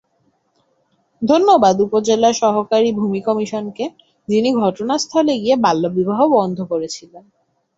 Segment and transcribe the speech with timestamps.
[1.21, 3.85] ধন্যবাদ উপজেলা সহকারী ভূমি কমিশনারকে,
[4.27, 7.23] যিনি ঘটনাস্থলে গিয়ে বাল্যবিবাহ বন্ধ করেছিলেন।